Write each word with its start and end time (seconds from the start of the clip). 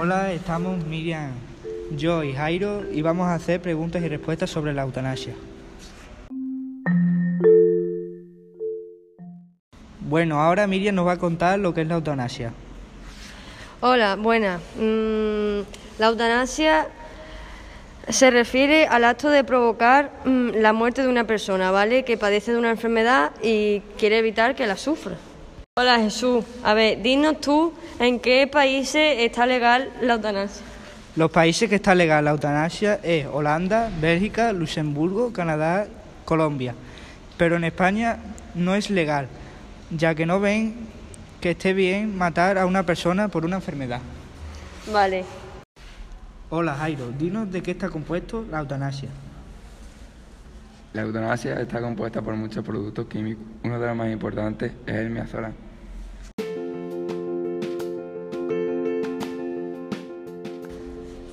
Hola, 0.00 0.32
estamos 0.32 0.86
Miriam, 0.86 1.32
yo 1.90 2.22
y 2.22 2.32
Jairo 2.32 2.84
y 2.88 3.02
vamos 3.02 3.26
a 3.26 3.34
hacer 3.34 3.60
preguntas 3.60 4.00
y 4.00 4.08
respuestas 4.08 4.48
sobre 4.48 4.72
la 4.72 4.82
eutanasia. 4.82 5.34
Bueno, 9.98 10.40
ahora 10.40 10.68
Miriam 10.68 10.94
nos 10.94 11.04
va 11.04 11.14
a 11.14 11.18
contar 11.18 11.58
lo 11.58 11.74
que 11.74 11.80
es 11.80 11.88
la 11.88 11.96
eutanasia. 11.96 12.52
Hola, 13.80 14.14
buena. 14.14 14.60
Mm, 14.76 15.66
la 15.98 16.06
eutanasia 16.06 16.86
se 18.08 18.30
refiere 18.30 18.86
al 18.86 19.02
acto 19.02 19.30
de 19.30 19.42
provocar 19.42 20.12
mm, 20.24 20.50
la 20.60 20.72
muerte 20.72 21.02
de 21.02 21.08
una 21.08 21.24
persona, 21.24 21.72
¿vale? 21.72 22.04
Que 22.04 22.16
padece 22.16 22.52
de 22.52 22.58
una 22.58 22.70
enfermedad 22.70 23.32
y 23.42 23.80
quiere 23.98 24.18
evitar 24.18 24.54
que 24.54 24.68
la 24.68 24.76
sufra. 24.76 25.16
Hola 25.80 26.00
Jesús, 26.00 26.44
a 26.64 26.74
ver, 26.74 27.02
dinos 27.02 27.40
tú 27.40 27.72
en 28.00 28.18
qué 28.18 28.48
países 28.48 29.18
está 29.20 29.46
legal 29.46 29.92
la 30.00 30.14
eutanasia. 30.14 30.66
Los 31.14 31.30
países 31.30 31.68
que 31.68 31.76
está 31.76 31.94
legal 31.94 32.24
la 32.24 32.32
eutanasia 32.32 32.98
es 33.00 33.26
Holanda, 33.26 33.88
Bélgica, 34.00 34.52
Luxemburgo, 34.52 35.32
Canadá, 35.32 35.86
Colombia. 36.24 36.74
Pero 37.36 37.54
en 37.54 37.62
España 37.62 38.18
no 38.56 38.74
es 38.74 38.90
legal, 38.90 39.28
ya 39.96 40.16
que 40.16 40.26
no 40.26 40.40
ven 40.40 40.74
que 41.40 41.52
esté 41.52 41.74
bien 41.74 42.18
matar 42.18 42.58
a 42.58 42.66
una 42.66 42.82
persona 42.82 43.28
por 43.28 43.44
una 43.44 43.54
enfermedad. 43.54 44.00
Vale. 44.92 45.24
Hola 46.50 46.74
Jairo, 46.74 47.12
dinos 47.16 47.52
de 47.52 47.62
qué 47.62 47.70
está 47.70 47.88
compuesto 47.88 48.44
la 48.50 48.58
eutanasia. 48.58 49.10
La 50.92 51.02
eutanasia 51.02 51.60
está 51.60 51.80
compuesta 51.80 52.20
por 52.20 52.34
muchos 52.34 52.64
productos 52.64 53.06
químicos. 53.06 53.44
Uno 53.62 53.78
de 53.78 53.86
los 53.86 53.94
más 53.94 54.10
importantes 54.10 54.72
es 54.84 54.94
el 54.96 55.10
miazolam. 55.10 55.67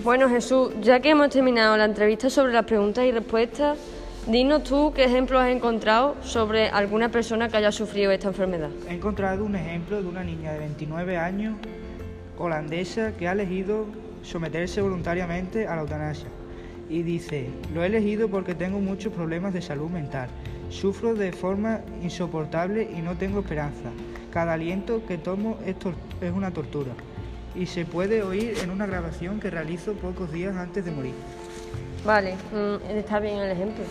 Bueno 0.06 0.30
Jesús, 0.30 0.72
ya 0.84 1.00
que 1.00 1.09
hemos 1.09 1.30
terminado 1.30 1.75
la 1.78 1.86
entrevista 1.86 2.30
sobre 2.30 2.53
las 2.53 2.66
preguntas 2.66 3.06
y 3.06 3.11
respuestas, 3.11 3.80
dinos 4.28 4.64
tú 4.64 4.94
qué 4.95 5.06
ejemplos 5.06 5.42
has 5.42 5.50
encontrado 5.50 6.16
sobre 6.22 6.70
alguna 6.70 7.09
persona 7.09 7.50
que 7.50 7.58
haya 7.58 7.72
sufrido 7.72 8.11
esta 8.11 8.28
enfermedad. 8.28 8.70
He 8.88 8.94
encontrado 8.94 9.44
un 9.44 9.56
ejemplo 9.56 10.00
de 10.00 10.08
una 10.08 10.23
niña 10.23 10.53
de 10.53 10.59
29 10.59 11.17
años 11.17 11.56
holandesa 12.38 13.14
que 13.17 13.28
ha 13.28 13.31
elegido 13.31 13.88
someterse 14.22 14.80
voluntariamente 14.80 15.67
a 15.67 15.76
la 15.76 15.81
eutanasia. 15.81 16.28
Y 16.88 17.02
dice, 17.02 17.50
lo 17.73 17.81
he 17.81 17.88
elegido 17.88 18.30
porque 18.30 18.53
tengo 18.53 18.80
muchos 18.80 19.11
problemas 19.11 19.56
de 19.56 19.64
salud 19.64 19.89
mental. 19.89 20.30
Sufro 20.70 21.16
de 21.16 21.31
forma 21.31 21.81
insoportable 22.03 22.88
y 22.95 23.02
no 23.02 23.16
tengo 23.16 23.39
esperanza. 23.39 23.89
Cada 24.31 24.53
aliento 24.53 25.03
que 25.08 25.17
tomo 25.17 25.58
es, 25.66 25.76
es 26.22 26.31
una 26.31 26.52
tortura. 26.52 26.92
Y 27.56 27.66
se 27.66 27.86
puede 27.86 28.22
oír 28.22 28.58
en 28.61 28.70
una 28.70 28.86
grabación 28.86 29.39
que 29.39 29.50
realizo 29.50 29.94
pocos 29.94 30.31
días 30.31 30.56
antes 30.56 30.84
de 30.84 30.92
morir. 30.92 31.14
Vale, 32.06 32.36
mm, 32.36 32.98
está 32.98 33.20
bien 33.20 33.38
el 33.38 33.52
ejemplo. 33.52 33.84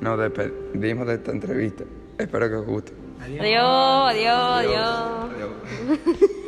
Nos 0.00 0.18
despedimos 0.18 1.06
de 1.06 1.14
esta 1.14 1.30
entrevista. 1.30 1.84
Espero 2.18 2.48
que 2.48 2.54
os 2.56 2.66
guste. 2.66 2.92
Adiós, 3.20 4.10
adiós, 4.10 4.38
adiós. 4.58 5.32
Adiós. 5.32 6.30